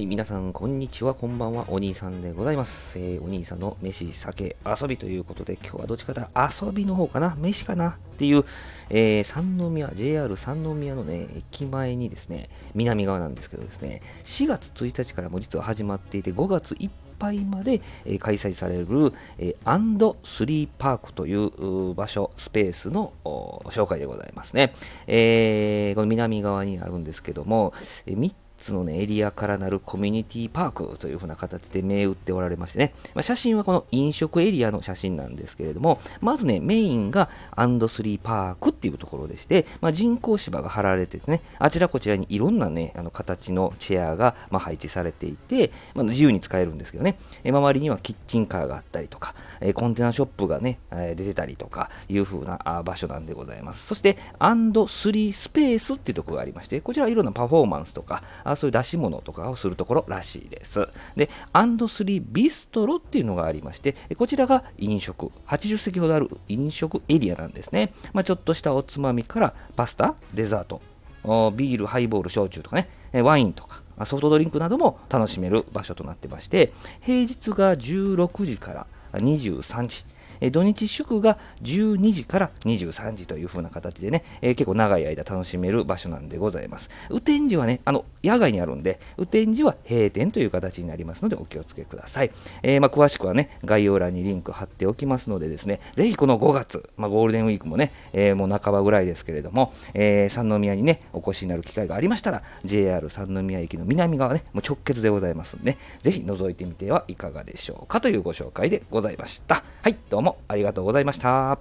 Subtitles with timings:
[0.00, 2.98] はい、皆さん、こんにちは、こんばんは、お兄さんでございます。
[2.98, 8.44] えー、お兄さんの飯、酒、遊びということで、今日はどっちかというと遊びの方かな、飯かなっていう、
[8.88, 23.12] えー、三宮、JR 三宮のね、駅前にですね、南側なんですけどですね、4月1日からも実は始まっていて、5月いっぱいまで、えー、開催される、えー、アンドスリーパークという場所、スペースの
[23.66, 24.72] 紹介でございますね。
[25.06, 27.74] えー、この南側にあるんですけども、
[28.06, 53.86] えーつの、ね、エリアからなるコミュニティパークというふうな形で銘打っておられましてね、まあ、写真はこの飲食エリアの写真なんですけれども、まずね、メインがアンドスリーパークっていうところでして、まあ、人工芝が張られててね、あちらこちらにいろんなね、あの形のチェアが、ま、配置されていて、まあ、自由に使えるんですけどね、え周りにはキッチンカーがあったりとか、えコンテナショップがね、え出てたりとかいう風な場所なんでございます。
[53.86, 60.88] そして、アンドスリースペースっていうところがありまして、こちらはいろんなパフォーマンスとか、あそういう出し物とかをするところらしいです。
[61.16, 67.92] で、アンドスリービストロっていうのがありまして、こちらが飲食、80席ほどある飲食エリアなんですね。
[68.12, 70.80] まあ、ちょっとしたおつまみからパスタ、デザート、
[71.52, 72.88] ビール、ハイボール、焼酎とかね、
[73.22, 78.86] ワインとか、ソフトドリンクなども楽しめる場所となってまして、平日が16時から
[79.18, 80.04] 23時、
[80.50, 86.88] 土日祝が12時から23時という風な形でね、え結構長い間楽しめる場所なんでございます。
[87.10, 92.30] 雨天時はね、あの、野外にあるんで、雨天時は閉店という形になりますのでお気をつけください。
[92.62, 109.64] えー、まあ、詳しくはね、概要欄にリンク貼っておきますのでですね、ぜひこの5月、まあ、ゴールデンウィークもね、えー、もう半ばぐらいですけれども、え、三宮にね、お越しになる機会がありましたら、JR 三宮駅の南側ね、もう直結でございますんで、ぜひ覗いてみてはいかがでしょうかというご紹介でございますございました。
[109.82, 111.58] はい、どうもありがとうございました。